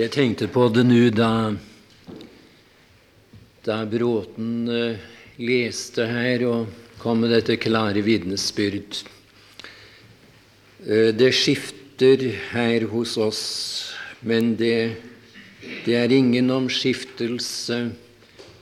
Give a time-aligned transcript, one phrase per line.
[0.00, 1.50] Jeg tenkte på det nå da,
[3.66, 5.00] da Bråten uh,
[5.36, 6.70] leste her og
[7.02, 8.96] kom med dette klare vitnesbyrd.
[10.86, 12.22] Uh, det skifter
[12.54, 13.42] her hos oss,
[14.24, 15.02] men det,
[15.84, 17.80] det er ingen omskiftelse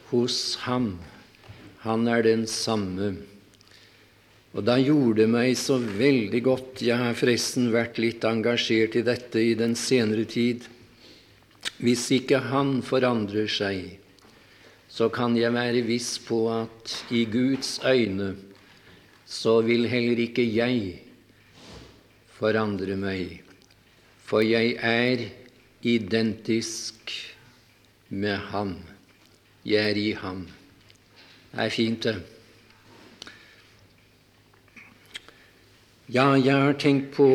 [0.08, 0.96] hos ham.
[1.84, 3.12] Han er den samme.
[4.56, 9.04] Og da gjorde det meg så veldig godt Jeg har forresten vært litt engasjert i
[9.06, 10.66] dette i den senere tid.
[11.76, 13.98] Hvis ikke han forandrer seg,
[14.88, 18.32] så kan jeg være viss på at i Guds øyne
[19.28, 21.02] så vil heller ikke jeg
[22.38, 23.42] forandre meg,
[24.24, 25.28] for jeg er
[25.84, 27.12] identisk
[28.08, 28.74] med ham.
[29.68, 30.46] Jeg er i ham.
[31.52, 32.16] Det er fint, det.
[36.08, 37.28] Ja, jeg har tenkt på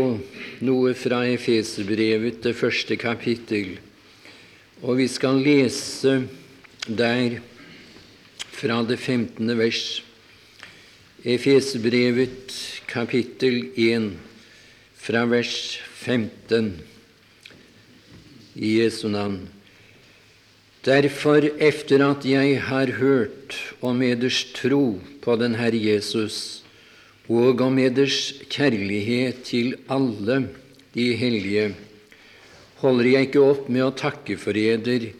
[0.65, 3.75] noe fra Efeserbrevet, det første kapittel.
[4.83, 6.25] Og vi skal lese
[6.83, 7.37] der
[8.51, 9.47] fra det 15.
[9.55, 10.03] vers.
[11.23, 12.51] Efesbrevet
[12.91, 14.09] kapittel 1
[14.99, 16.67] fra vers 15
[18.55, 19.47] i Jesu navn.
[20.83, 26.59] Derfor, efter at jeg har hørt om eders tro på den Herre Jesus,
[27.31, 30.43] og om eders kjærlighet til alle
[30.91, 31.71] de hellige,
[32.83, 35.13] holder jeg ikke opp med å takke for eder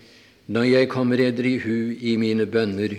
[0.52, 2.97] når jeg kommer eder i hu i mine bønner,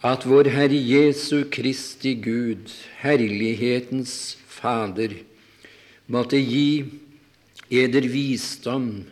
[0.00, 5.18] at vår Herre Jesu Kristi Gud, herlighetens Fader,
[6.08, 6.86] måtte gi
[7.68, 9.04] eder visdom,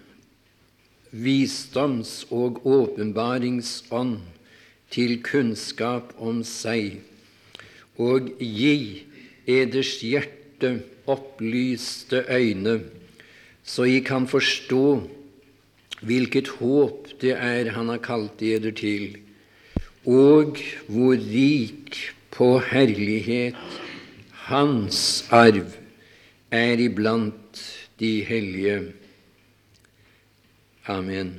[1.12, 4.22] visdoms- og åpenbaringsånd
[4.94, 7.02] til kunnskap om seg
[8.00, 9.04] og gi
[9.44, 10.78] eders hjerte
[11.10, 12.80] opplyste øyne,
[13.64, 14.86] så I kan forstå
[16.04, 19.16] hvilket håp det er Han har kalt eder til,
[20.04, 21.96] og hvor rik
[22.34, 23.56] på herlighet
[24.50, 25.72] Hans arv
[26.52, 27.62] er iblant
[28.00, 28.92] de hellige.
[30.86, 31.38] Amen.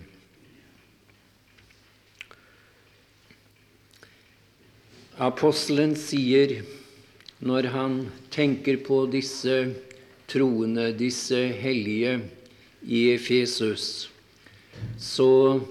[5.21, 6.57] Apostelen sier
[7.45, 7.99] når han
[8.33, 9.59] tenker på disse
[10.27, 12.19] troende, disse hellige
[12.85, 14.09] i Efesus,
[14.97, 15.61] så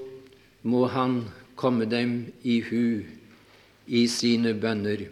[0.62, 1.24] må han
[1.56, 3.04] komme dem i hu
[3.86, 5.04] i sine bønner.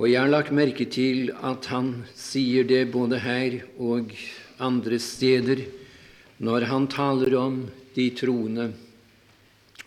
[0.00, 4.14] Og jeg har lagt merke til at han sier det både her og
[4.60, 5.66] andre steder
[6.40, 7.58] når han taler om
[7.96, 8.70] de troende,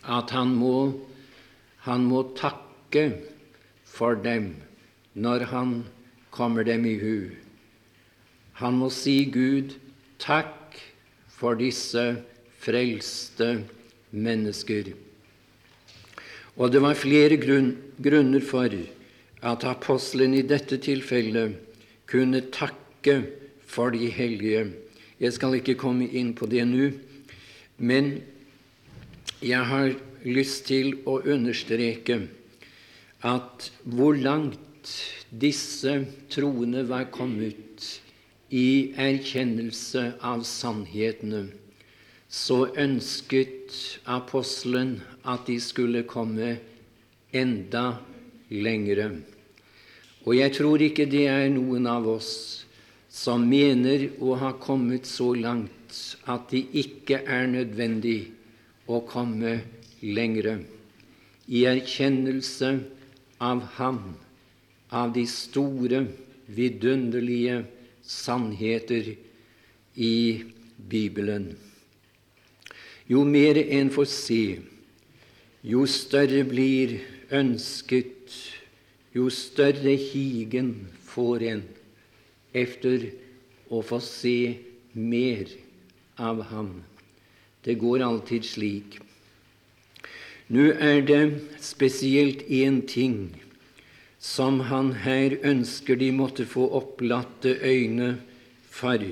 [0.03, 0.99] at han må,
[1.87, 3.07] han må takke
[3.89, 4.51] for dem
[5.13, 5.73] når han
[6.33, 7.42] kommer dem i hu.
[8.61, 9.73] Han må si Gud
[10.21, 10.77] takk
[11.33, 12.03] for disse
[12.63, 13.63] frelste
[14.13, 14.93] mennesker.
[16.53, 18.69] Og det var flere grunn, grunner for
[19.43, 21.57] at apostelen i dette tilfellet
[22.09, 23.17] kunne takke
[23.65, 24.67] for de hellige.
[25.19, 26.91] Jeg skal ikke komme inn på det nå,
[27.81, 28.19] men
[29.43, 32.21] jeg har lyst til å understreke
[33.25, 34.93] at hvor langt
[35.31, 37.62] disse troende var kommet
[38.53, 41.47] i erkjennelse av sannhetene,
[42.29, 43.73] så ønsket
[44.09, 46.55] apostelen at de skulle komme
[47.33, 47.85] enda
[48.53, 49.09] lengre.
[50.23, 52.33] Og jeg tror ikke det er noen av oss
[53.13, 55.97] som mener å ha kommet så langt
[56.29, 58.19] at det ikke er nødvendig
[58.89, 59.59] å komme
[60.01, 60.59] lengre
[61.47, 62.71] i erkjennelse
[63.43, 64.01] av Ham,
[64.89, 66.05] av de store,
[66.47, 67.63] vidunderlige
[68.03, 69.15] sannheter
[69.95, 70.43] i
[70.77, 71.55] Bibelen.
[73.07, 74.43] Jo mer en får se,
[75.63, 76.99] jo større blir
[77.31, 78.31] ønsket,
[79.15, 80.73] jo større higen
[81.07, 81.63] får en
[82.53, 83.09] efter
[83.69, 84.37] å få se
[84.93, 85.49] mer
[86.17, 86.83] av ham.
[87.63, 88.99] Det går alltid slik.
[90.53, 91.23] Nå er det
[91.63, 93.31] spesielt én ting
[94.23, 98.15] som han her ønsker de måtte få opplatte øyne
[98.71, 99.03] for,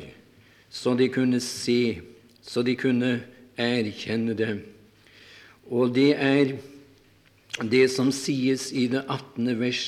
[0.71, 1.99] så de kunne se,
[2.41, 3.11] så de kunne
[3.59, 4.53] erkjenne det.
[5.67, 6.55] Og det er
[7.67, 9.51] det som sies i det 18.
[9.59, 9.83] vers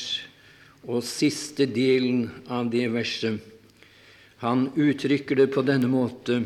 [0.84, 3.40] og siste delen av det verset.
[4.44, 6.42] Han uttrykker det på denne måte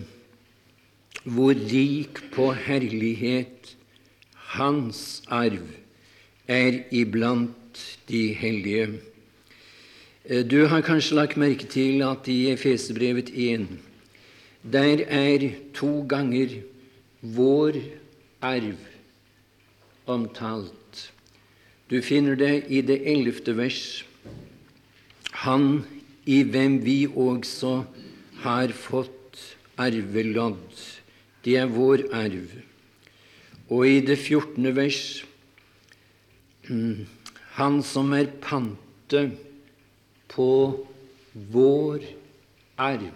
[1.26, 3.74] hvor rik på herlighet
[4.54, 5.66] hans arv
[6.48, 7.67] er iblant
[8.10, 8.88] de hellige.
[10.26, 13.68] Eh, du har kanskje lagt merke til at i Efesebrevet 1
[14.64, 16.60] der er to ganger
[17.22, 17.78] vår
[18.42, 18.76] arv
[20.06, 21.12] omtalt.
[21.90, 24.04] Du finner det i det ellevte vers.
[25.32, 25.86] Han
[26.26, 27.86] i hvem vi også
[28.44, 29.40] har fått
[29.80, 30.82] arvelodd.
[31.46, 32.52] Det er vår arv.
[33.70, 35.24] Og i det fjortende vers
[37.58, 39.24] Han som er pante
[40.30, 40.52] på
[41.34, 42.06] vår
[42.78, 43.16] arv.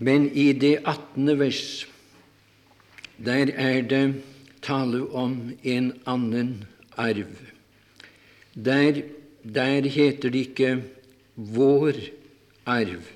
[0.00, 1.64] Men i det attende vers,
[3.20, 4.04] der er det
[4.64, 6.64] tale om en annen
[6.96, 7.36] arv.
[8.54, 9.02] Der,
[9.44, 10.82] der heter det ikke
[11.36, 11.96] 'vår
[12.66, 13.12] arv',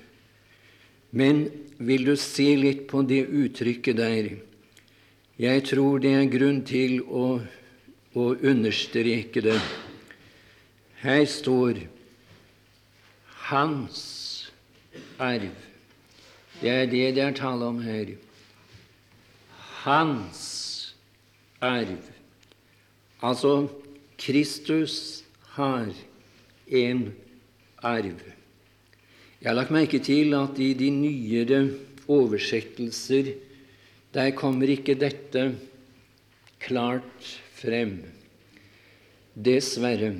[1.11, 4.29] men vil du se litt på det uttrykket der?
[5.39, 7.41] Jeg tror det er grunn til å,
[8.15, 9.59] å understreke det.
[11.03, 11.87] Her står
[13.49, 14.51] 'hans
[15.19, 15.65] arv'.
[16.61, 18.15] Det er det det er tale om her.
[19.83, 20.95] Hans
[21.61, 21.99] arv.
[23.21, 23.67] Altså,
[24.17, 25.23] Kristus
[25.57, 25.91] har
[26.67, 27.13] en
[27.83, 28.21] arv.
[29.41, 31.59] Jeg har lagt merke til at i de nyere
[32.07, 33.33] oversettelser
[34.15, 35.55] der kommer ikke dette
[36.63, 37.97] klart frem.
[39.35, 40.13] Dessverre.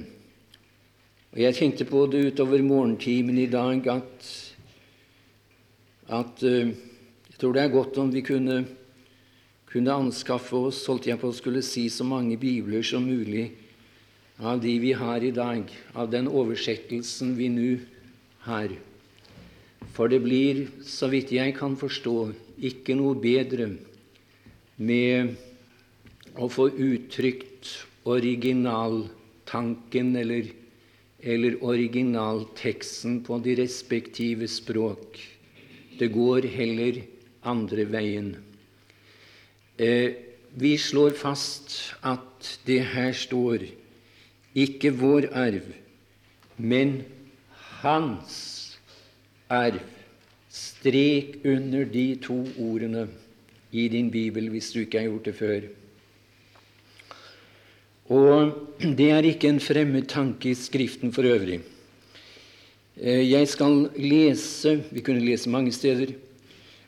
[1.36, 4.28] Og Jeg tenkte på det utover morgentimen i dag at,
[6.08, 6.72] at uh,
[7.30, 8.62] jeg tror det er godt om vi kunne,
[9.68, 13.50] kunne anskaffe oss holdt jeg på å skulle si så mange bibler som mulig
[14.40, 17.70] av de vi har i dag, av den oversettelsen vi nå
[18.48, 18.72] har.
[19.96, 22.16] For det blir, så vidt jeg kan forstå,
[22.68, 23.70] ikke noe bedre
[24.76, 25.36] med
[26.36, 30.46] å få uttrykt originaltanken eller,
[31.20, 35.20] eller originalteksten på de respektive språk.
[36.00, 37.02] Det går heller
[37.48, 38.36] andre veien.
[39.78, 40.12] Eh,
[40.56, 43.66] vi slår fast at det her står
[44.56, 45.66] ikke vår arv,
[46.58, 47.02] men
[47.82, 48.78] hans
[49.52, 49.82] arv.
[50.56, 53.10] Strek under de to ordene
[53.76, 55.66] i din bibel hvis du ikke har gjort det før.
[58.06, 61.62] Og det er ikke en fremmed tanke i Skriften for øvrig.
[63.02, 66.14] Eh, jeg skal lese Vi kunne lese mange steder,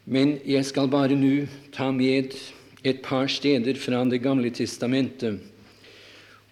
[0.06, 2.38] men jeg skal bare nå ta med
[2.84, 5.40] et par steder fra Det gamle testamentet.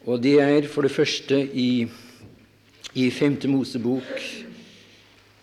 [0.06, 1.88] Og det er for det første i,
[2.94, 4.04] i Femte Mosebok,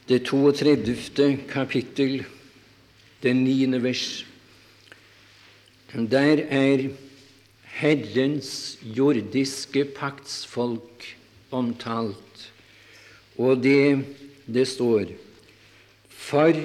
[0.08, 1.38] det 32.
[1.48, 2.24] kapittel,
[3.22, 4.26] det niende vers.
[5.94, 6.88] Der er
[7.72, 11.06] Herrens jordiske paktsfolk
[11.52, 12.48] omtalt,
[13.40, 14.04] og det,
[14.46, 15.14] det står
[16.12, 16.56] For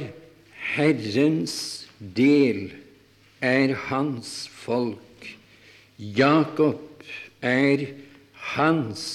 [0.76, 2.72] Herrens del
[3.42, 5.32] er hans folk,
[5.98, 6.84] Jakob
[7.42, 7.88] er
[8.54, 9.06] hans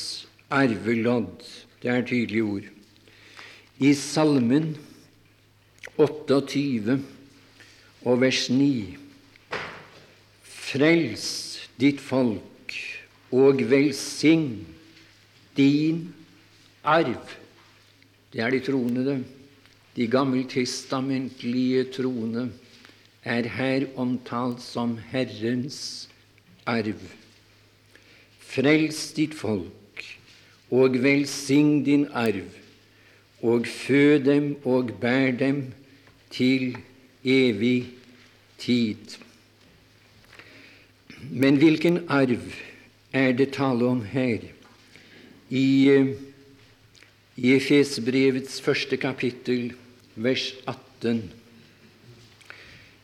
[0.51, 1.45] arvelodd.
[1.83, 2.67] Det er tydelige ord.
[3.79, 4.77] I Salmen
[5.99, 7.01] 28
[8.05, 8.97] og vers 9
[10.43, 11.42] Frels
[11.83, 12.77] ditt folk
[13.35, 14.63] og velsign
[15.57, 16.05] din
[16.85, 17.39] arv.
[18.33, 19.23] Det er de troende.
[19.97, 22.47] De gammeltestamentlige troende
[23.25, 26.09] er her omtalt som Herrens
[26.67, 27.03] arv.
[28.41, 30.07] Frels ditt folk
[30.73, 32.49] og velsign din arv
[33.43, 35.67] og fø dem og bær dem
[36.31, 36.77] til
[37.25, 37.91] evig
[38.59, 39.19] tid.
[41.31, 42.43] Men hvilken arv
[43.13, 44.43] er det tale om her?
[45.51, 45.69] I,
[47.37, 49.73] i Efesbrevets første kapittel,
[50.15, 51.23] vers 18.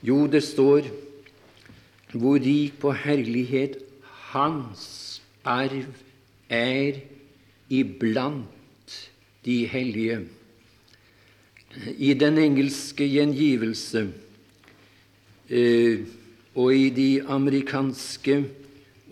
[0.03, 0.89] Jo, det står
[2.13, 3.79] hvor rik på herlighet
[4.33, 5.87] Hans arv
[6.49, 7.01] er
[7.69, 8.99] iblant
[9.45, 10.21] de hellige.
[11.97, 14.09] I den engelske gjengivelse
[15.49, 16.01] eh,
[16.59, 18.41] og i de amerikanske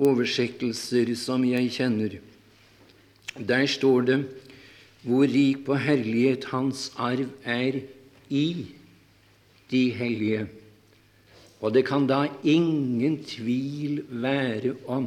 [0.02, 2.16] oversettelser som jeg kjenner,
[3.38, 4.18] der står det
[5.06, 7.78] hvor rik på herlighet hans arv er
[8.28, 8.66] i
[9.70, 10.48] de hellige.
[11.62, 15.06] Og det kan da ingen tvil være om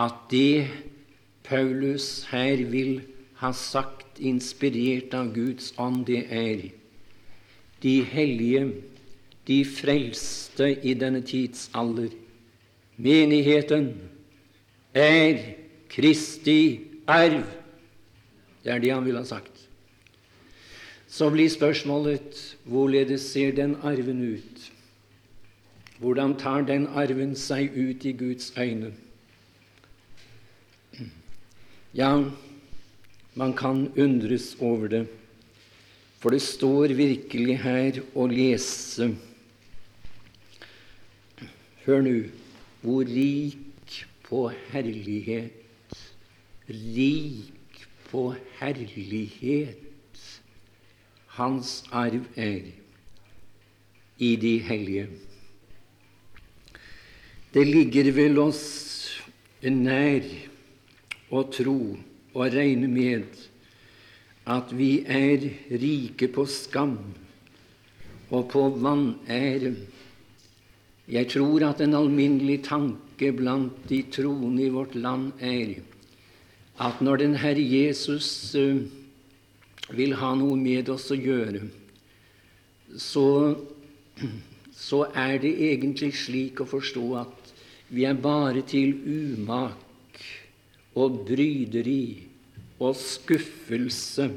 [0.00, 0.68] at det
[1.44, 3.02] Paulus her vil
[3.42, 6.64] ha sagt inspirert av Guds ånd, det er
[7.82, 8.64] de hellige,
[9.46, 12.10] de frelste i denne tidsalder.
[12.96, 13.92] Menigheten
[14.94, 15.38] er
[15.92, 17.44] Kristi arv.
[18.64, 19.52] Det er det han ville ha sagt.
[21.06, 24.72] Så blir spørsmålet hvorledes ser den arven ut?
[25.98, 28.92] Hvordan tar den arven seg ut i Guds øyne?
[31.96, 32.10] Ja,
[33.34, 35.06] man kan undres over det,
[36.20, 39.14] for det står virkelig her å lese
[41.86, 42.16] Hør nå
[42.82, 45.98] hvor rik på herlighet,
[46.68, 48.28] rik på
[48.58, 49.86] herlighet
[51.36, 52.72] hans arv er
[54.18, 55.06] i de hellige.
[57.54, 58.64] Det ligger vel oss
[59.62, 60.24] nær
[61.32, 61.78] å tro
[62.36, 63.26] og regne med
[64.46, 66.98] at vi er rike på skam
[68.30, 69.74] og på vanære.
[71.06, 75.76] Jeg tror at en alminnelig tanke blant de troende i vårt land er
[76.82, 78.82] at når den Herre Jesus eh,
[79.94, 81.62] vil ha noe med oss å gjøre,
[82.98, 83.54] så,
[84.74, 87.52] så er det egentlig slik å forstå at
[87.94, 90.20] vi er bare til umak
[90.98, 92.26] og bryderi
[92.82, 94.28] og skuffelse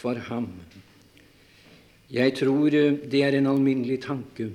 [0.00, 0.48] for ham.
[2.12, 4.50] Jeg tror det er en alminnelig tanke,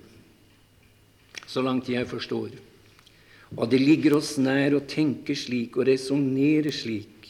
[1.48, 2.52] så langt jeg forstår.
[3.56, 7.30] Og det ligger oss nær å tenke slik og resonnere slik.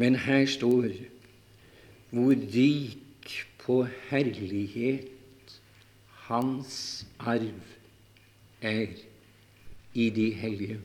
[0.00, 0.90] Men her står
[2.12, 5.54] hvor rik på herlighet
[6.26, 7.52] hans arv
[8.62, 8.90] er
[9.94, 10.80] i de hellige.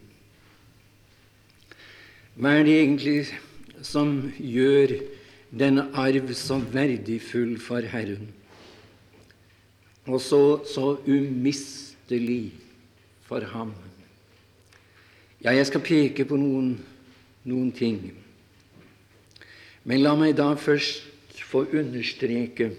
[2.38, 3.18] Hva er det egentlig
[3.82, 4.94] som gjør
[5.58, 8.30] denne arv så verdifull for Herren,
[10.08, 11.87] og så, så umistelig
[13.28, 13.74] for ham?
[15.44, 16.78] Ja, jeg skal peke på noen,
[17.46, 18.00] noen ting.
[19.84, 21.06] Men la meg da først
[21.48, 22.72] få understreke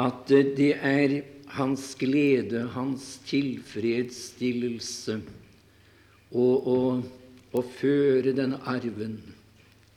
[0.00, 1.20] at det er
[1.56, 5.18] hans glede, hans tilfredsstillelse,
[6.30, 7.04] og
[7.50, 9.18] å føre denne arven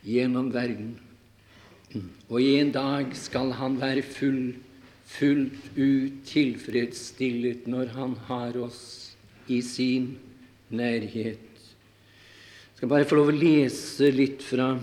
[0.03, 0.95] gjennom verden.
[2.27, 4.55] Og en dag skal han være full,
[5.13, 8.83] fullt ut tilfredsstillet når han har oss
[9.51, 10.15] i sin
[10.73, 11.41] nærhet.
[11.43, 14.73] Jeg skal bare få lov å lese litt fra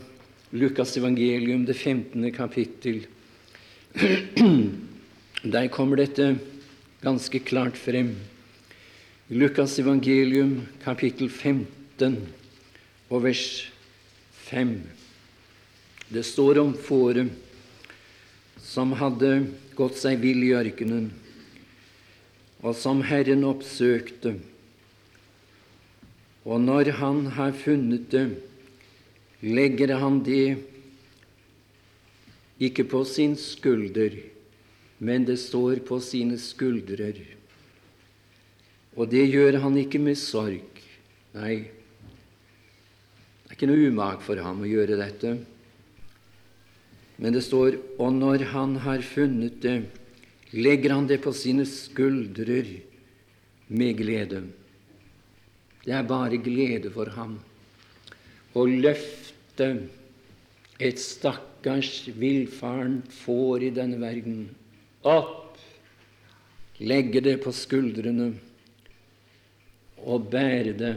[0.54, 2.30] Lukas evangelium, det 15.
[2.34, 3.02] kapittel.
[5.54, 6.34] Der kommer dette
[7.02, 8.14] ganske klart frem.
[9.30, 12.18] Lukas evangelium kapittel 15
[13.10, 13.44] og vers
[14.50, 14.75] 5.
[16.10, 17.30] Det står om fåret
[18.60, 19.46] som hadde
[19.80, 21.08] gått seg vill i ørkenen,
[22.60, 24.37] og som Herren oppsøkte.
[26.44, 28.26] Og når han har funnet det,
[29.40, 30.58] legger han det
[32.60, 34.18] ikke på sin skulder,
[35.00, 37.22] men det står på sine skuldrer.
[38.96, 40.82] Og det gjør han ikke med sorg.
[41.37, 41.54] Nei,
[43.46, 45.38] det er ikke noe umak for ham å gjøre dette.
[47.21, 49.83] Men det står og når han har funnet det,
[50.57, 52.71] legger han det på sine skuldrer
[53.69, 54.41] med glede.
[55.85, 57.37] Det er bare glede for ham
[58.57, 59.69] å løfte
[60.81, 64.41] et stakkars villfarent får i denne verden
[65.07, 65.59] opp,
[66.81, 68.33] legge det på skuldrene
[70.09, 70.95] og bære det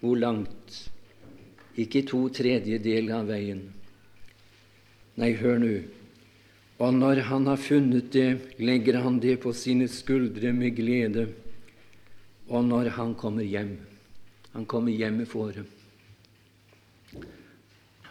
[0.00, 0.78] hvor langt?
[1.80, 3.60] Ikke to tredjedeler av veien.
[5.20, 5.74] Nei, hør nå.
[6.80, 11.26] Og når han har funnet det, legger han det på sine skuldre med glede.
[12.48, 13.76] Og når han kommer hjem
[14.50, 15.66] Han kommer hjem med fåret.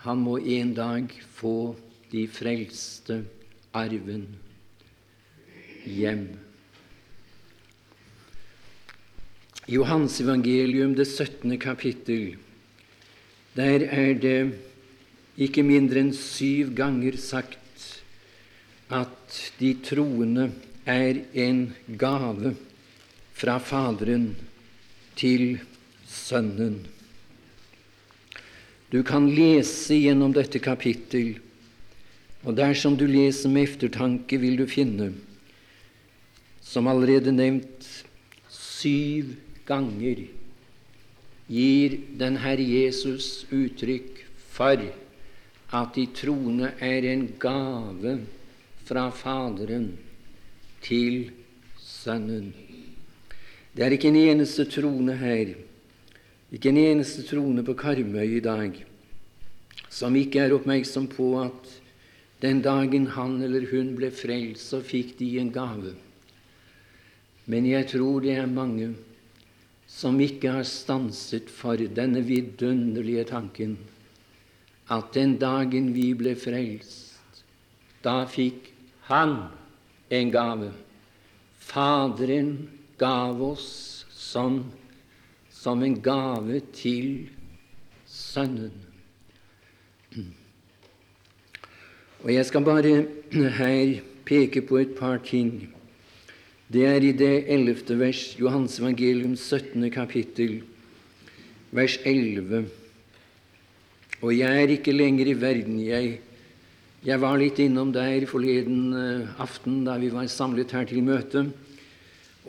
[0.06, 1.76] Han må en dag få
[2.12, 3.26] de frelste
[3.76, 4.24] arven
[5.84, 6.24] hjem.
[9.68, 11.60] I Johansevangelium, det 17.
[11.60, 12.38] kapittel,
[13.58, 14.69] der er det
[15.40, 17.86] ikke mindre enn syv ganger sagt
[18.92, 20.50] at de troende
[20.90, 21.70] er en
[22.02, 22.56] gave
[23.40, 24.34] fra Faderen
[25.20, 25.60] til
[26.10, 26.82] Sønnen.
[28.90, 31.38] Du kan lese gjennom dette kapittel,
[32.44, 35.12] og dersom du leser med eftertanke, vil du finne
[36.70, 37.86] som allerede nevnt,
[38.54, 39.34] syv
[39.66, 40.26] ganger
[41.50, 44.22] gir den Herre Jesus uttrykk
[44.54, 44.84] for
[45.70, 48.16] at de troende er en gave
[48.88, 49.92] fra Faderen
[50.82, 51.30] til
[51.78, 52.54] Sønnen.
[53.76, 55.54] Det er ikke en eneste troende her,
[56.52, 58.80] ikke en eneste troende på Karmøy i dag,
[59.90, 61.76] som ikke er oppmerksom på at
[62.40, 65.90] Den dagen han eller hun ble frelst, så fikk de en gave.
[67.52, 68.94] Men jeg tror det er mange
[69.92, 73.76] som ikke har stanset for denne vidunderlige tanken
[74.90, 77.44] at den dagen vi ble frelst,
[78.04, 78.74] da fikk
[79.10, 79.50] Han
[80.14, 80.70] en gave.
[81.58, 82.70] Faderen
[83.02, 84.60] gav oss som,
[85.50, 87.30] som en gave til
[88.06, 88.74] Sønnen.
[92.20, 95.74] Og Jeg skal bare her peke på et par ting.
[96.70, 99.90] Det er i det ellevte vers, Johans evangelium 17.
[99.90, 100.62] kapittel,
[101.72, 102.68] vers 11.
[104.20, 105.80] Og jeg er ikke lenger i verden.
[105.84, 106.20] Jeg,
[107.06, 111.48] jeg var litt innom der forleden uh, aften da vi var samlet her til møte,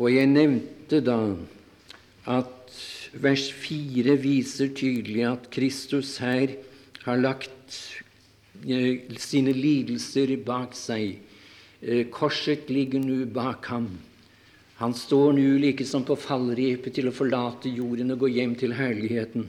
[0.00, 1.18] og jeg nevnte da
[2.30, 2.76] at
[3.20, 6.54] vers 4 viser tydelig at Kristus her
[7.04, 7.78] har lagt
[8.68, 11.16] Eh, sine lidelser bak seg.
[11.80, 13.88] Eh, korset ligger nå bak ham.
[14.76, 18.76] Han står nå like som på fallrepet til å forlate jorden og gå hjem til
[18.76, 19.48] herligheten.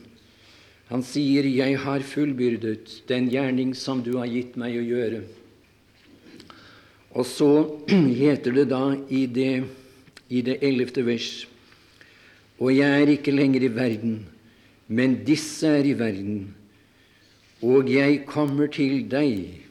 [0.92, 5.24] Han sier, 'Jeg har fullbyrdet den gjerning som du har gitt meg å gjøre'.
[7.16, 7.80] Og så
[8.24, 9.64] heter det da i det,
[10.30, 11.48] i det ellevte vers
[12.60, 14.26] Og jeg er ikke lenger i verden,
[14.88, 16.54] men disse er i verden
[17.62, 19.62] og jeg kommer til deg,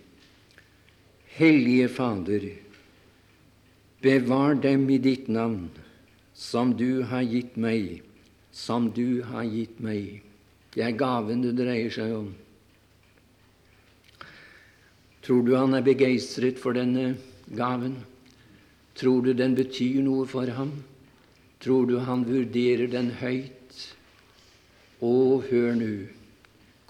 [1.35, 2.45] Hellige Fader,
[4.03, 5.73] bevar dem i ditt navn,
[6.35, 8.05] som du har gitt meg,
[8.55, 10.23] som du har gitt meg.
[10.75, 12.31] Det er gaven det dreier seg om.
[15.27, 17.17] Tror du han er begeistret for denne
[17.57, 17.99] gaven?
[18.99, 20.73] Tror du den betyr noe for ham?
[21.61, 23.77] Tror du han vurderer den høyt?
[25.01, 25.13] Å,
[25.51, 25.93] hør nå!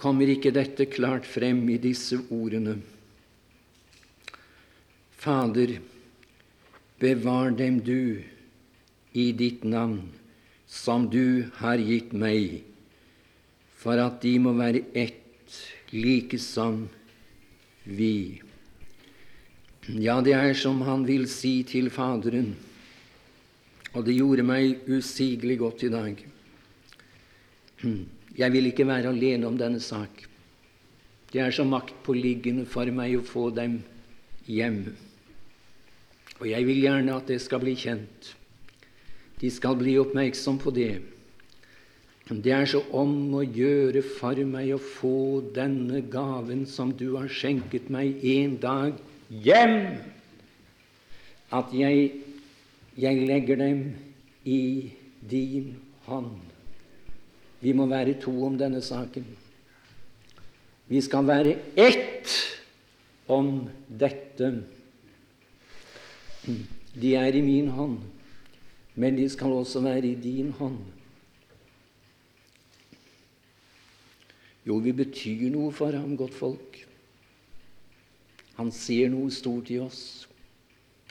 [0.01, 2.79] Kommer ikke dette klart frem i disse ordene?
[5.21, 5.75] Fader,
[7.03, 8.23] bevar dem du
[9.13, 10.07] i ditt navn,
[10.65, 12.63] som du har gitt meg,
[13.81, 15.57] for at de må være ett,
[15.91, 16.85] like som
[17.85, 18.41] vi.
[19.89, 22.53] Ja, det er som han vil si til Faderen,
[23.95, 26.21] og det gjorde meg usigelig godt i dag.
[28.37, 30.27] Jeg vil ikke være alene om denne sak.
[31.33, 33.81] Det er så maktpåliggende for meg å få dem
[34.47, 34.83] hjem.
[36.41, 38.35] Og jeg vil gjerne at det skal bli kjent.
[39.41, 40.93] De skal bli oppmerksom på det.
[42.31, 47.27] Det er så om å gjøre for meg å få denne gaven som du har
[47.27, 49.99] skjenket meg en dag, hjem,
[51.51, 52.05] at jeg,
[52.95, 53.81] jeg legger dem
[54.47, 54.61] i
[55.27, 55.73] din
[56.07, 56.39] hånd.
[57.61, 59.27] Vi må være to om denne saken.
[60.87, 62.31] Vi skal være ett
[63.27, 64.53] om dette.
[66.95, 67.99] De er i min hånd,
[68.95, 70.79] men de skal også være i din hånd.
[74.67, 76.81] Jo, vi betyr noe for ham, godt folk.
[78.59, 80.03] Han ser noe stort i oss.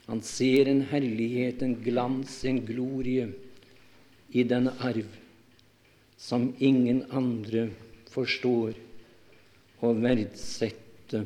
[0.09, 3.29] Han ser en herlighet, en glans, en glorie
[4.33, 5.09] i denne arv
[6.19, 7.69] som ingen andre
[8.11, 8.75] forstår
[9.79, 11.23] å verdsette.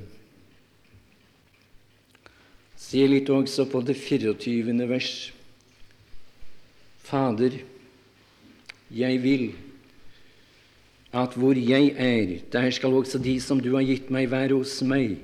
[2.78, 4.76] Se litt også på det 24.
[4.88, 5.14] vers.
[7.04, 7.58] Fader,
[8.94, 9.48] jeg vil
[11.14, 14.80] at hvor jeg er, der skal også de som du har gitt meg, være hos
[14.82, 15.20] meg,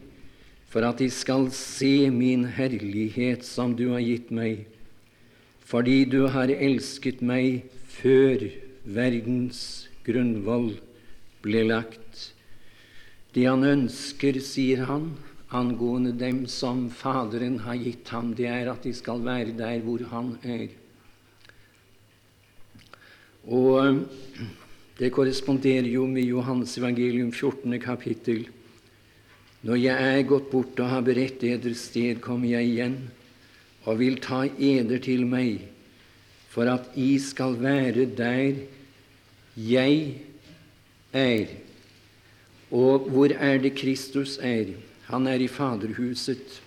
[0.69, 4.67] for at de skal se min herlighet som du har gitt meg,
[5.65, 8.45] fordi du har elsket meg før
[8.85, 9.63] verdens
[10.05, 10.75] grunnvoll
[11.41, 12.29] ble lagt.
[13.33, 15.11] Det han ønsker, sier han,
[15.49, 20.05] angående dem som Faderen har gitt ham, det er at de skal være der hvor
[20.13, 20.69] han er.
[23.49, 24.05] Og
[24.99, 27.77] det korresponderer jo med Johans evangelium 14.
[27.79, 28.41] kapittel.
[29.63, 32.97] Når jeg er gått bort og har beredt eder sted, kommer jeg igjen
[33.87, 35.63] og vil ta eder til meg,
[36.51, 38.59] for at I skal være der
[39.55, 40.19] jeg
[41.15, 41.53] er.
[42.69, 44.73] Og hvor er det Kristus er?
[45.07, 46.59] Han er i Faderhuset.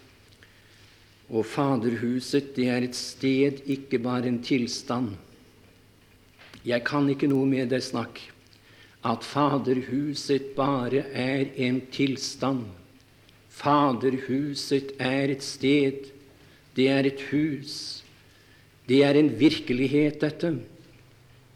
[1.28, 5.12] Og Faderhuset, det er et sted, ikke bare en tilstand.
[6.66, 8.20] Jeg kan ikke noe med det snakk
[9.02, 12.68] at Faderhuset bare er en tilstand.
[13.50, 16.06] Faderhuset er et sted,
[16.76, 18.04] det er et hus.
[18.88, 20.54] Det er en virkelighet, dette.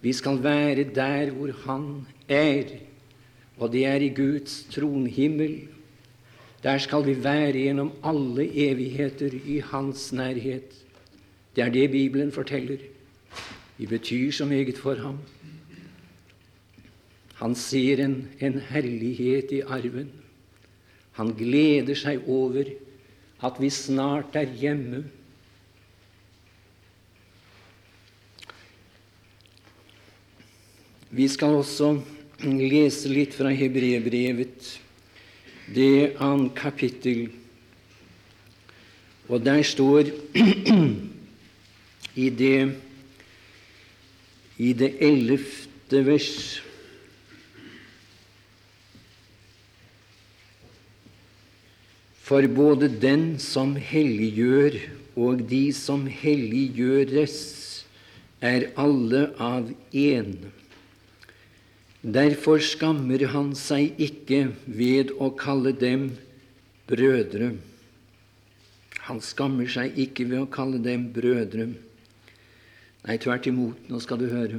[0.02, 2.66] Vi skal være der hvor Han er,
[3.58, 5.68] og det er i Guds tronhimmel.
[6.62, 10.74] Der skal vi være gjennom alle evigheter i Hans nærhet.
[11.56, 12.95] Det er det Bibelen forteller.
[13.76, 15.18] Vi betyr så meget for ham.
[17.36, 20.08] Han ser en, en herlighet i arven.
[21.18, 22.70] Han gleder seg over
[23.44, 25.02] at vi snart er hjemme.
[31.16, 31.92] Vi skal også
[32.42, 34.72] lese litt fra Hebreerbrevet,
[35.76, 37.28] det annet kapittel.
[39.28, 40.08] Og der står
[42.24, 42.85] i det
[44.58, 46.62] i det ellevte vers
[52.26, 54.80] For både den som helliggjør
[55.14, 57.36] og de som helliggjøres,
[58.42, 60.32] er alle av én.
[62.02, 66.10] Derfor skammer han seg ikke ved å kalle dem
[66.90, 67.54] brødre.
[69.06, 71.70] Han skammer seg ikke ved å kalle dem brødre.
[73.06, 74.58] Nei, tvert imot, nå skal du høre.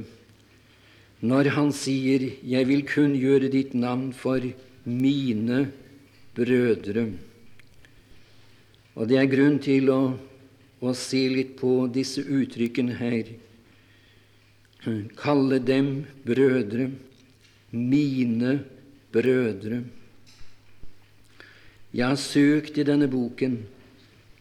[1.20, 4.40] Når han sier 'Jeg vil kunngjøre ditt navn for
[4.86, 5.72] mine
[6.34, 7.12] brødre',
[8.96, 10.16] og det er grunn til å,
[10.80, 13.28] å se litt på disse uttrykkene her.
[15.18, 16.90] Kalle dem brødre,
[17.70, 18.64] mine
[19.12, 19.84] brødre.
[21.92, 23.58] Jeg har søkt i denne boken.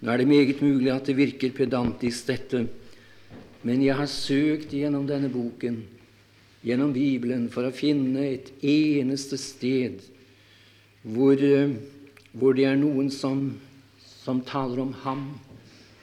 [0.01, 2.67] Nå er det meget mulig at det virker pedantisk, dette,
[3.63, 5.81] men jeg har søkt gjennom denne boken,
[6.65, 10.03] gjennom Bibelen, for å finne et eneste sted
[11.07, 11.39] hvor,
[12.33, 13.49] hvor det er noen som
[14.27, 15.39] som taler om ham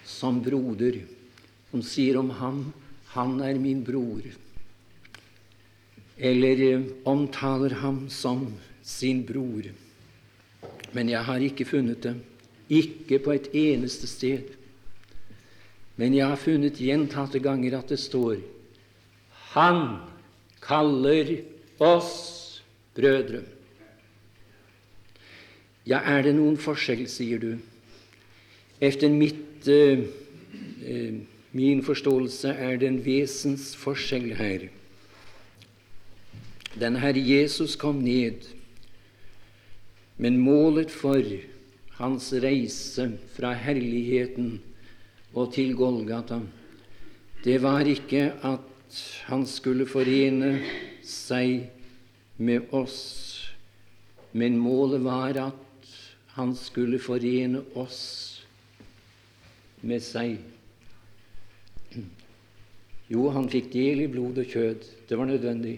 [0.08, 1.02] som broder,
[1.70, 2.72] som sier om ham
[3.12, 4.32] 'Han er min bror',
[6.18, 9.62] eller eh, omtaler ham som sin bror.
[10.92, 12.14] Men jeg har ikke funnet det,
[12.70, 14.42] ikke på et eneste sted.
[15.96, 18.40] Men jeg har funnet gjentatte ganger at det står
[19.54, 20.00] 'Han
[20.60, 21.44] kaller
[21.78, 22.62] oss
[22.96, 23.44] brødre'.
[25.86, 27.58] Ja, er det noen forskjell, sier du?
[28.80, 30.00] Efter mitt, eh,
[30.84, 31.14] eh,
[31.52, 34.68] min forståelse er det en vesensforskjell her.
[36.80, 38.48] Den Herre Jesus kom ned,
[40.16, 41.22] men målet for
[41.98, 44.60] hans reise fra herligheten
[45.34, 46.40] og til Golgata,
[47.44, 50.56] det var ikke at han skulle forene
[51.04, 51.66] seg
[52.38, 53.00] med oss,
[54.32, 55.90] men målet var at
[56.34, 58.00] han skulle forene oss
[59.84, 60.38] med seg.
[63.12, 64.86] Jo, han fikk del i blod og kjød.
[65.08, 65.76] Det var nødvendig.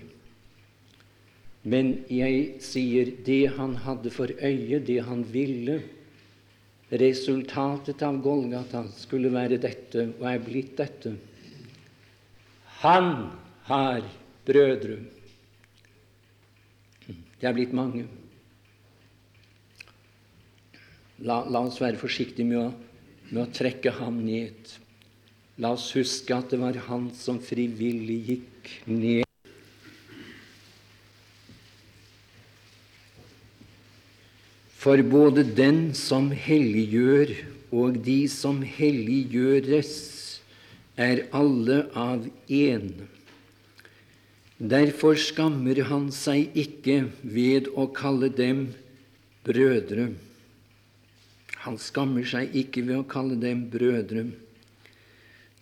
[1.66, 5.80] Men jeg sier det han hadde for øye, det han ville
[6.90, 11.16] Resultatet av Golgata skulle være dette, og er blitt dette.
[12.84, 13.10] Han
[13.66, 14.06] har
[14.46, 15.00] brødre.
[17.08, 18.06] Det er blitt mange.
[21.26, 22.84] La, la oss være forsiktige med
[23.32, 24.76] med å trekke ham ned.
[25.62, 29.25] La oss huske at det var han som frivillig gikk ned.
[34.86, 37.32] For både den som helliggjør,
[37.74, 39.88] og de som helliggjøres,
[40.94, 42.92] er alle av én.
[44.62, 48.62] Derfor skammer han seg ikke ved å kalle dem
[49.42, 50.06] brødre.
[51.66, 54.28] Han skammer seg ikke ved å kalle dem brødre.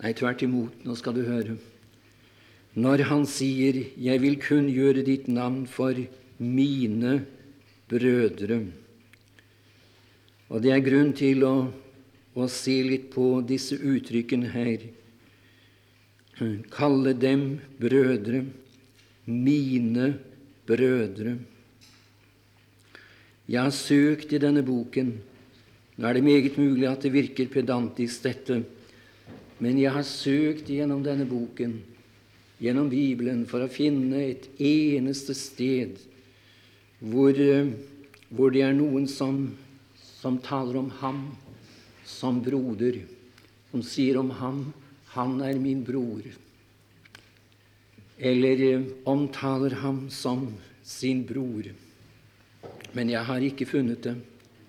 [0.05, 1.57] Nei, tvert imot, nå skal du høre.
[2.77, 5.97] Når han sier 'Jeg vil kunngjøre ditt navn for
[6.37, 7.25] mine
[7.89, 8.84] brødre'.
[10.55, 11.55] Og det er grunn til å,
[12.39, 14.87] å se litt på disse uttrykkene her.
[16.71, 17.45] Kalle dem
[17.83, 18.45] brødre,
[19.27, 20.13] mine
[20.69, 21.37] brødre.
[23.51, 25.17] Jeg har søkt i denne boken
[25.95, 28.65] nå er det meget mulig at det virker pedantisk, dette,
[29.63, 31.77] men jeg har søkt gjennom denne boken,
[32.59, 36.01] gjennom Bibelen, for å finne et eneste sted
[36.99, 37.71] hvor, eh,
[38.27, 39.53] hvor det er noen som,
[40.25, 41.37] som taler om ham
[42.09, 43.03] som broder,
[43.71, 44.73] som sier om ham
[45.05, 46.33] 'Han er min bror',
[48.19, 51.65] eller eh, omtaler ham som sin bror.
[52.93, 54.17] Men jeg har ikke funnet det.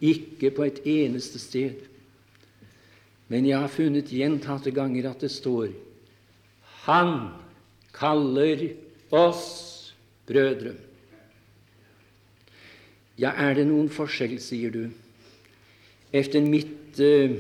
[0.02, 1.76] Ikke på et eneste sted.
[3.28, 5.72] Men jeg har funnet gjentatte ganger at det står
[6.86, 7.32] Han
[7.94, 8.76] kaller
[9.12, 9.94] oss
[10.28, 10.76] brødre.
[13.18, 14.92] Ja, er det noen forskjell, sier du?
[16.12, 17.32] Efter mitt, eh,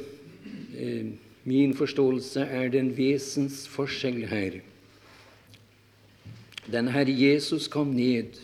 [0.78, 1.06] eh,
[1.44, 4.60] min forståelse er det en vesensforskjell her.
[6.72, 8.40] Den Herre Jesus kom ned,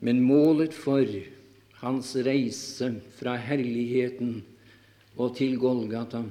[0.00, 1.04] men målet for
[1.82, 4.42] hans reise fra herligheten
[5.16, 6.22] og til Golgata,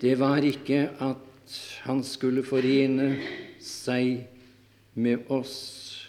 [0.00, 3.14] det var ikke at han skulle forene
[3.62, 4.26] seg
[4.94, 6.08] med oss,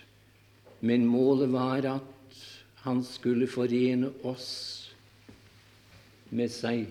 [0.82, 2.44] men målet var at
[2.82, 4.81] han skulle forene oss
[6.32, 6.86] med seg.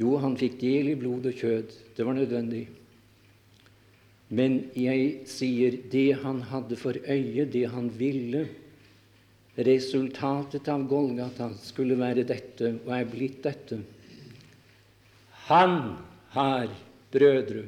[0.00, 1.74] Jo, han fikk del i blod og kjød.
[1.96, 2.64] Det var nødvendig.
[4.30, 8.44] Men jeg sier det han hadde for øye, det han ville.
[9.58, 13.80] Resultatet av Golgata skulle være dette, og er blitt dette.
[15.50, 15.96] Han
[16.36, 16.70] har
[17.10, 17.64] brødre.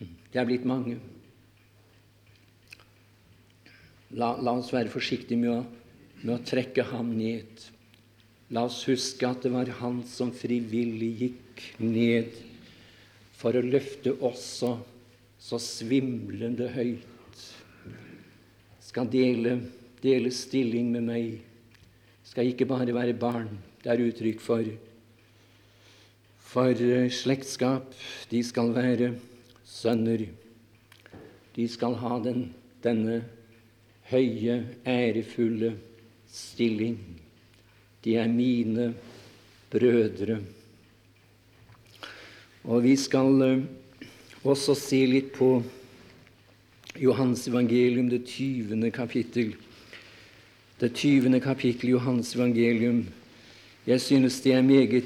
[0.00, 0.96] Det er blitt mange.
[4.16, 5.60] La, la oss være forsiktige med å,
[6.22, 7.64] med å trekke ham ned.
[8.54, 12.36] La oss huske at det var han som frivillig gikk ned
[13.36, 14.76] for å løfte også
[15.42, 17.42] så svimlende høyt.
[18.86, 19.58] Skal dele,
[20.02, 21.32] dele stilling med meg.
[22.26, 23.50] Skal ikke bare være barn.
[23.82, 24.70] Det er uttrykk for,
[26.42, 27.92] for eh, slektskap.
[28.30, 29.12] De skal være
[29.66, 30.24] sønner.
[31.56, 32.48] De skal ha den,
[32.84, 33.20] denne
[34.10, 35.74] høye, ærefulle
[36.32, 36.98] stilling.
[38.04, 38.94] De er mine
[39.70, 40.38] brødre.
[42.64, 43.64] Og vi skal uh,
[44.46, 45.60] også se litt på
[46.98, 48.90] Johans evangelium, det 20.
[48.90, 49.54] kapittel.
[50.80, 51.40] Det 20.
[51.40, 53.04] kapittel Johans evangelium.
[53.86, 55.04] Jeg synes det er meget,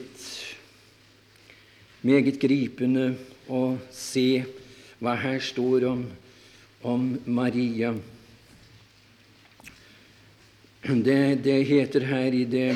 [2.03, 3.11] meget gripende
[3.49, 4.45] å se
[5.01, 6.05] hva her står om,
[6.83, 7.93] om Maria.
[10.81, 12.73] Det, det, heter her i det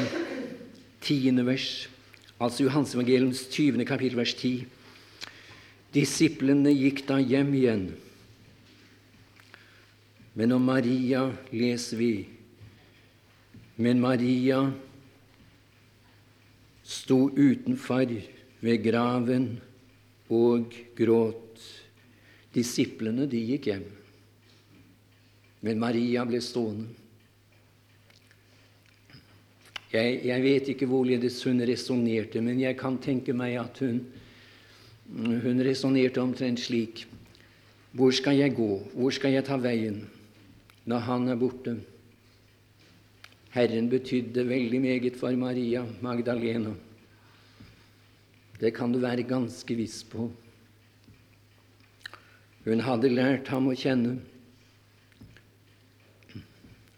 [1.01, 1.89] tiende vers,
[2.37, 3.85] altså Johans evangeliums 20.
[3.89, 4.67] kapittel, vers 10.
[5.95, 7.87] Disiplene gikk da hjem igjen.
[10.37, 12.11] Men om Maria leser vi
[13.77, 14.59] Men Maria
[16.85, 18.13] sto utenfor
[18.61, 19.47] ved graven
[20.29, 21.57] og gråt.
[22.55, 23.89] Disiplene, de gikk hjem.
[25.65, 27.04] Men Maria ble stående.
[29.95, 34.01] Jeg, jeg vet ikke hvorledes hun resonnerte, men jeg kan tenke meg at hun,
[35.45, 37.05] hun resonnerte omtrent slik.
[37.95, 38.71] Hvor skal jeg gå?
[38.91, 40.01] Hvor skal jeg ta veien
[40.91, 41.77] når han er borte?
[43.55, 46.75] Herren betydde veldig meget for Maria Magdalena.
[48.59, 50.27] Det kan du være ganske viss på.
[52.67, 54.17] Hun hadde lært ham å kjenne.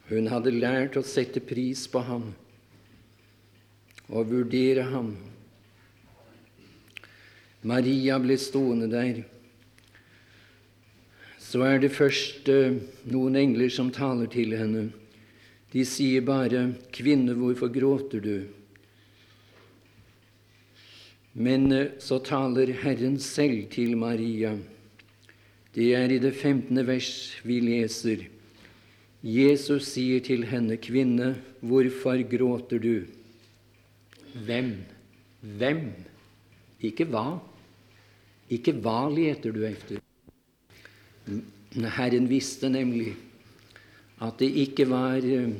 [0.09, 2.31] Hun hadde lært å sette pris på ham
[4.11, 5.15] og vurdere ham.
[7.67, 9.25] Maria ble stående der.
[11.43, 12.79] Så er det først eh,
[13.11, 14.89] noen engler som taler til henne.
[15.73, 18.47] De sier bare, 'Kvinne, hvorfor gråter du?'
[21.35, 24.57] Men eh, så taler Herren selv til Maria.
[25.75, 26.87] Det er i det 15.
[26.87, 28.29] vers vi leser.
[29.23, 33.16] Jesus sier til henne, 'Kvinne, hvorfor gråter du?'
[34.45, 34.73] Hvem?
[35.41, 35.83] Hvem?
[36.85, 37.39] Ikke hva.
[38.53, 40.03] Ikke hva leter du etter.
[41.97, 43.15] Herren visste nemlig
[44.25, 45.57] at det ikke var eh,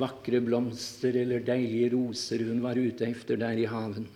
[0.00, 4.08] vakre blomster eller deilige roser hun var ute efter der i haven.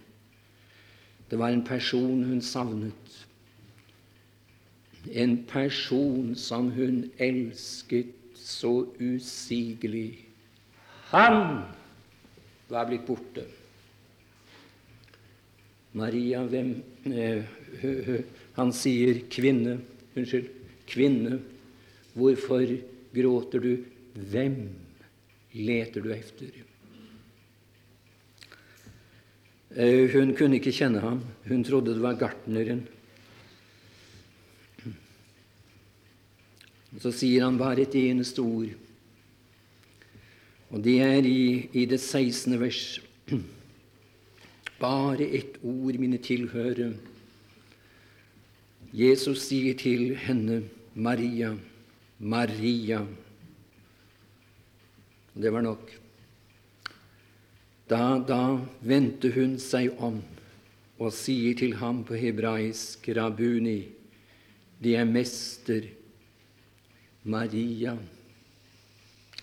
[1.31, 3.27] Det var en person hun savnet.
[5.07, 10.27] En person som hun elsket så usigelig.
[11.13, 11.63] Han
[12.69, 13.47] var blitt borte.
[15.97, 16.75] Maria, hvem
[17.09, 17.45] eh,
[18.57, 19.79] Han sier, 'Kvinne'.
[20.17, 20.49] Unnskyld.
[20.89, 21.41] Kvinne,
[22.15, 22.63] hvorfor
[23.13, 23.73] gråter du?
[24.15, 24.55] Hvem
[25.53, 26.47] leter du efter?
[29.77, 31.21] Eh, hun kunne ikke kjenne ham.
[31.49, 32.87] Hun trodde det var gartneren.
[37.01, 38.73] Så sier han bare et eneste ord.
[40.71, 42.57] Og det er i, i det 16.
[42.61, 43.01] vers.
[44.81, 46.93] Bare ett ord, mine tilhørere.
[48.97, 50.63] Jesus sier til henne,
[50.95, 51.55] Maria,
[52.19, 53.03] Maria.
[55.37, 55.91] Det var nok.
[57.89, 58.41] Da, da
[58.81, 60.19] vendte hun seg om
[60.97, 63.83] og sier til ham på hebraisk, Rabuni,
[64.81, 65.85] det er mester,
[67.25, 67.97] Maria.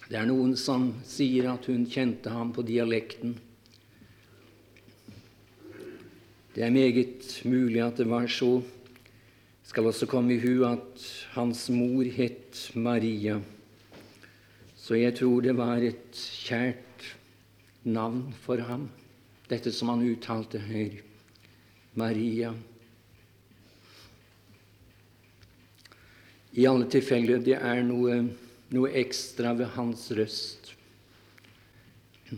[0.09, 3.37] Det er noen som sier at hun kjente ham på dialekten.
[6.53, 8.61] Det er meget mulig at det var så.
[8.61, 13.39] Det skal også komme i hu at hans mor het Maria.
[14.77, 17.07] Så jeg tror det var et kjært
[17.83, 18.89] navn for ham,
[19.49, 20.99] dette som han uttalte her.
[21.95, 22.53] Maria.
[26.53, 28.19] I alle tilfeller det er noe,
[28.69, 30.73] noe ekstra ved hans røst.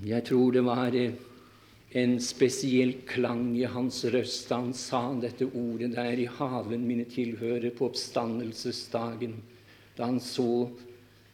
[0.06, 0.95] Jeg tror det var
[1.95, 7.05] en spesiell klang i hans røst da han sa dette ordet der i haven mine
[7.08, 9.38] tilhører på oppstandelsesdagen,
[9.95, 10.67] da han så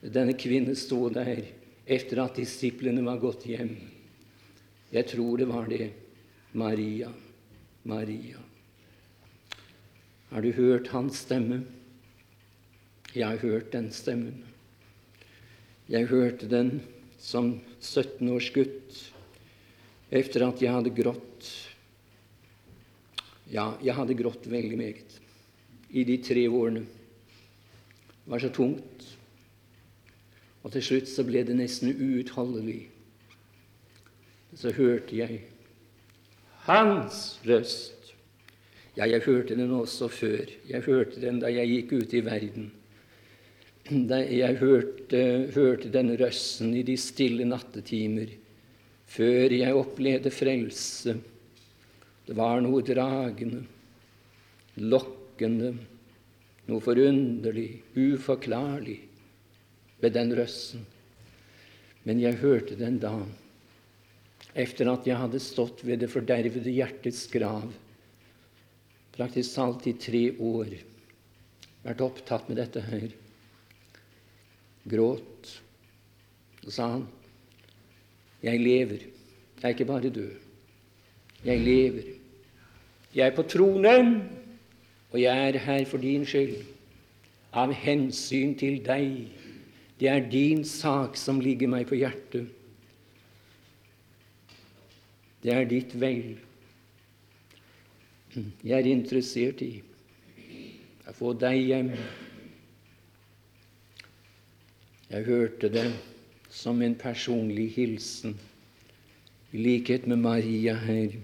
[0.01, 1.47] denne kvinne stå der
[1.89, 3.73] etter at disiplene var gått hjem.
[4.93, 5.87] Jeg tror det var det.
[6.53, 7.09] Maria,
[7.81, 8.37] Maria.
[10.29, 11.63] Har du hørt hans stemme?
[13.15, 14.43] Jeg har hørt den stemmen.
[15.89, 16.83] Jeg hørte den
[17.17, 19.01] som 17 års gutt
[20.11, 21.49] etter at jeg hadde grått
[23.51, 25.17] Ja, jeg hadde grått veldig meget
[25.91, 26.85] i de tre årene.
[26.87, 29.01] Det var så tungt.
[30.63, 32.85] Og til slutt så ble det nesten uutholdelig.
[34.55, 35.41] Så hørte jeg
[36.63, 38.13] hans røst.
[38.95, 40.47] Ja, jeg hørte den også før.
[40.69, 42.71] Jeg hørte den da jeg gikk ut i verden
[43.89, 45.21] da jeg hørte,
[45.55, 48.29] hørte den røsten i de stille nattetimer,
[49.11, 51.15] før jeg opplevde frelse.
[52.27, 53.63] Det var noe dragende,
[54.79, 55.73] lokkende,
[56.69, 58.97] noe forunderlig, uforklarlig
[60.01, 60.85] ved den røsten.
[62.07, 63.13] Men jeg hørte den da,
[64.57, 67.67] etter at jeg hadde stått ved det fordervede hjertets grav,
[69.11, 70.71] praktisk talt i tre år,
[71.83, 73.11] vært opptatt med dette her
[74.89, 75.57] gråt.
[76.63, 77.05] Så sa han,
[78.43, 78.97] 'Jeg lever.
[79.61, 80.31] Jeg er ikke bare død.
[81.45, 82.01] Jeg lever.
[83.15, 84.29] Jeg er på tronen,
[85.11, 86.55] og jeg er her for din skyld.
[87.53, 89.27] Av hensyn til deg.
[89.99, 92.47] Det er din sak som ligger meg på hjertet.
[95.43, 96.37] Det er ditt vel.
[98.63, 99.81] Jeg er interessert i
[101.09, 101.89] å få deg hjem
[105.11, 105.89] jeg hørte det
[106.51, 108.35] som en personlig hilsen,
[109.51, 111.15] i likhet med Maria her.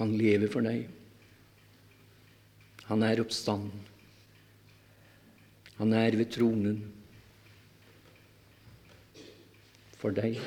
[0.00, 0.88] Han lever for deg.
[2.88, 3.84] Han er oppstanden.
[5.76, 6.80] Han er ved tronen
[10.00, 10.40] for deg.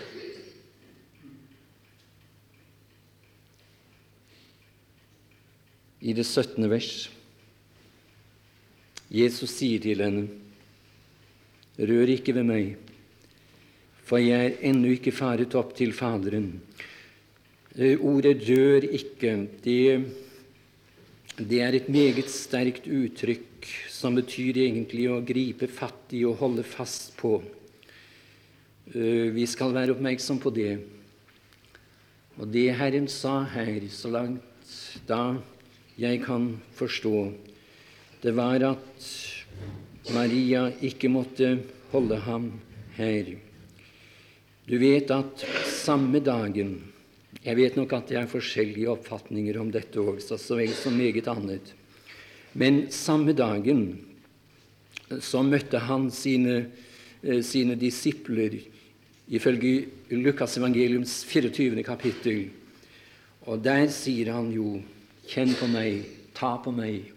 [6.03, 6.65] I det 17.
[6.69, 6.93] vers
[9.13, 10.25] Jesus sier til henne
[11.73, 12.75] Rør ikke ved meg,
[14.05, 16.61] for jeg er ennå ikke faret opp til Faderen.
[17.73, 20.05] Eh, ordet 'rør ikke' det,
[21.39, 26.63] det er et meget sterkt uttrykk som betyr egentlig å gripe fatt i og holde
[26.63, 27.41] fast på.
[28.93, 30.77] Eh, vi skal være oppmerksom på det.
[32.37, 35.39] Og det Herren sa her, så langt da
[35.97, 37.33] jeg kan forstå,
[38.21, 39.32] det var at
[40.11, 41.53] Maria ikke måtte
[41.93, 42.49] holde ham
[42.97, 43.29] her.
[44.67, 46.81] Du vet at samme dagen
[47.43, 51.25] Jeg vet nok at det er forskjellige oppfatninger om dette også, så vel som meget
[51.27, 51.73] annet.
[52.55, 53.81] Men samme dagen
[55.19, 56.69] så møtte han sine,
[57.19, 58.55] eh, sine disipler
[59.27, 61.83] ifølge Lukas evangeliums 24.
[61.83, 62.49] kapittel.
[63.45, 64.81] Og der sier han jo
[65.27, 67.11] 'Kjenn på meg, ta på meg'.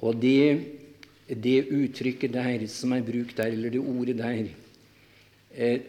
[0.00, 0.77] Og det
[1.28, 4.48] det uttrykket der som er brukt der, eller det ordet der,
[5.54, 5.80] eh,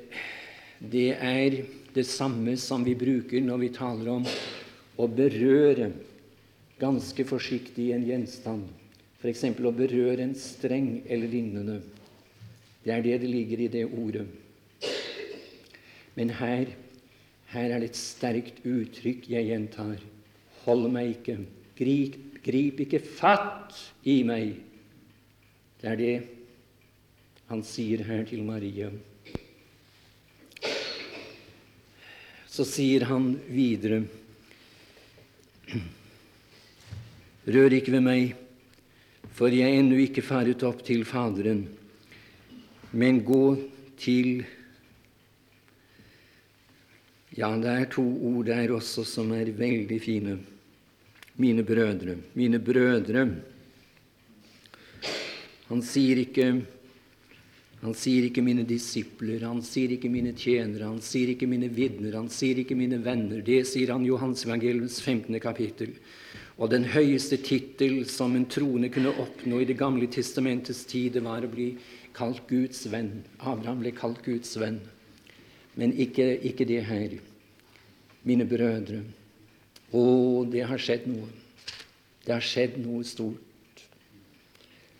[0.80, 1.63] det er
[1.95, 4.28] det samme som vi bruker når vi taler om
[4.99, 5.91] å berøre
[6.80, 8.67] ganske forsiktig en gjenstand.
[9.19, 9.43] F.eks.
[9.43, 11.82] å berøre en streng eller lignende.
[12.84, 14.28] Det er det det ligger i det ordet.
[16.16, 16.72] Men her,
[17.51, 19.99] her er det et sterkt uttrykk jeg gjentar.
[20.66, 21.38] Hold meg ikke.
[21.80, 23.76] Grip, grip ikke fatt
[24.07, 24.55] i meg
[25.80, 26.15] det er det
[27.49, 28.89] han sier her til Maria.
[32.49, 34.03] Så sier han videre
[37.49, 38.34] Rør ikke ved meg,
[39.34, 41.63] for jeg er ennå ikke faret opp til Faderen,
[42.91, 43.43] men gå
[44.01, 44.43] til
[47.38, 50.36] Ja, det er to ord der også som er veldig fine.
[51.39, 52.17] Mine brødre.
[52.36, 53.23] Mine brødre
[55.70, 56.51] han sier ikke
[57.80, 62.17] Han sier ikke 'mine disipler', han sier ikke 'mine tjenere', han sier ikke 'mine vitner',
[62.17, 63.39] han sier ikke 'mine venner'.
[63.39, 65.39] Det sier han i Johans evangeliums 15.
[65.39, 65.93] kapittel.
[66.59, 71.24] Og den høyeste tittel som en troende kunne oppnå i Det gamle testamentets tid, det
[71.24, 71.78] var å bli
[72.13, 73.24] kalt Guds venn.
[73.39, 74.82] Abraham ble kalt Guds venn.
[75.76, 77.15] Men ikke, ikke det her.
[78.28, 79.05] Mine brødre.
[79.95, 80.03] Å,
[80.51, 81.30] det har skjedd noe.
[82.26, 83.49] Det har skjedd noe stort.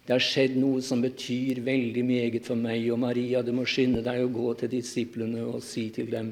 [0.10, 3.43] Det har skjedd noe som betyr veldig meget for meg og Maria.
[3.45, 6.32] Du må skynde deg å gå til disiplene og si til dem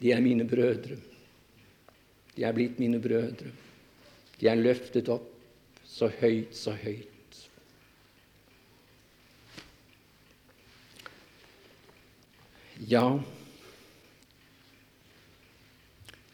[0.00, 0.98] De er mine brødre.
[2.34, 3.54] De er blitt mine brødre.
[4.40, 5.30] De er løftet opp
[5.86, 7.38] så høyt, så høyt.
[12.90, 13.06] Ja,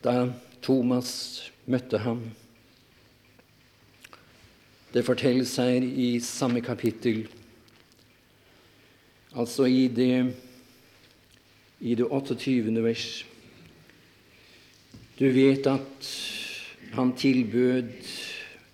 [0.01, 0.15] da
[0.65, 1.13] Thomas
[1.69, 2.31] møtte ham
[4.95, 7.29] det fortelles her i samme kapittel,
[9.37, 10.35] altså i det,
[11.81, 12.83] i det 28.
[12.83, 13.27] vers.
[15.19, 16.11] Du vet at
[16.97, 17.93] han tilbød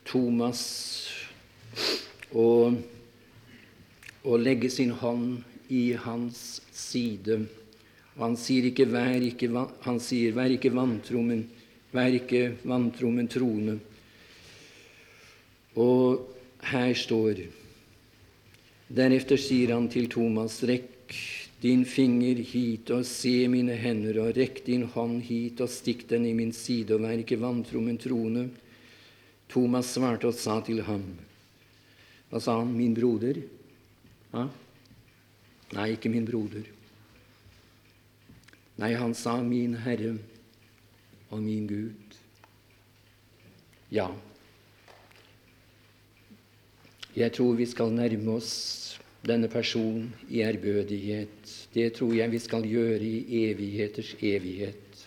[0.07, 0.63] Thomas
[2.33, 2.73] å,
[4.25, 7.43] å legge sin hånd i hans side.
[8.17, 9.51] Og han sier ikke 'vær ikke,
[9.85, 11.45] han sier, vær ikke vantroen,
[11.93, 13.96] vær ikke vantroen troende'.
[16.67, 17.45] Her står
[18.87, 21.15] Deretter sier han til Thomas, rekk
[21.63, 26.27] din finger hit og se mine hender, og rekk din hånd hit og stikk den
[26.29, 28.49] i min side, og vær ikke vantro, men troende.
[29.51, 31.05] Thomas svarte og sa til ham,
[32.31, 33.41] hva sa han, min broder?
[34.35, 34.47] Ha?
[35.75, 36.67] Nei, ikke min broder.
[38.83, 40.17] Nei, han sa min Herre
[41.31, 42.19] og min Gud.
[43.95, 44.11] Ja,
[47.17, 48.53] jeg tror vi skal nærme oss
[49.27, 51.53] denne personen i ærbødighet.
[51.73, 55.07] Det tror jeg vi skal gjøre i evigheters evighet.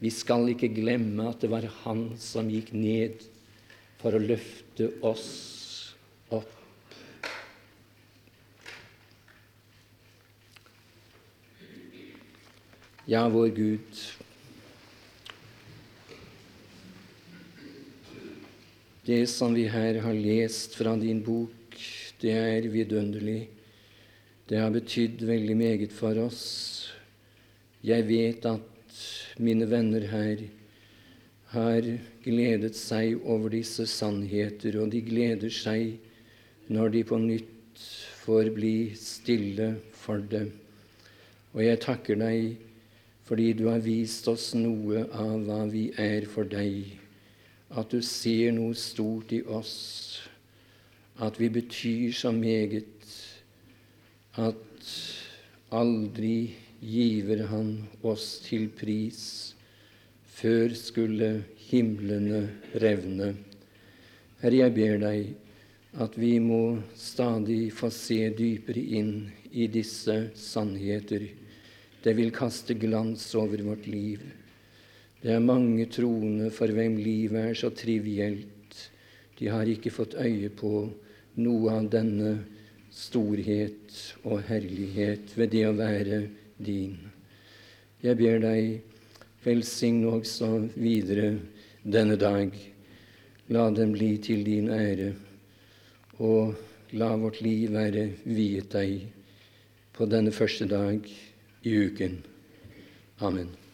[0.00, 3.24] Vi skal ikke glemme at det var Han som gikk ned
[4.00, 5.28] for å løfte oss
[6.32, 6.52] opp.
[13.06, 14.00] Ja, vår Gud,
[19.06, 21.76] Det som vi her har lest fra din bok,
[22.18, 23.44] det er vidunderlig.
[24.50, 26.88] Det har betydd veldig meget for oss.
[27.86, 28.98] Jeg vet at
[29.38, 30.42] mine venner her
[31.52, 31.86] har
[32.26, 36.00] gledet seg over disse sannheter, og de gleder seg
[36.66, 37.86] når de på nytt
[38.26, 40.48] får bli stille for det.
[41.54, 42.56] Og jeg takker deg
[43.26, 47.05] fordi du har vist oss noe av hva vi er for deg
[47.70, 49.74] at du ser noe stort i oss,
[51.18, 52.86] at vi betyr så meget
[54.36, 54.90] at
[55.72, 59.54] aldri giver Han oss til pris
[60.36, 61.30] før skulle
[61.70, 62.42] himlene
[62.82, 63.32] revne.
[64.42, 65.32] Herre, jeg ber deg
[66.04, 69.14] at vi må stadig få se dypere inn
[69.56, 71.24] i disse sannheter.
[72.04, 74.20] Det vil kaste glans over vårt liv.
[75.26, 78.76] Det er mange troende for hvem livet er så trivielt.
[79.40, 80.84] De har ikke fått øye på
[81.42, 82.36] noe av denne
[82.94, 86.20] storhet og herlighet ved det å være
[86.62, 86.94] din.
[88.06, 91.32] Jeg ber deg velsigne også videre
[91.82, 92.54] denne dag.
[93.50, 95.10] La den bli til din ære,
[96.22, 96.54] og
[96.94, 99.10] la vårt liv være viet deg
[99.90, 101.14] på denne første dag
[101.66, 102.20] i uken.
[103.26, 103.65] Amen.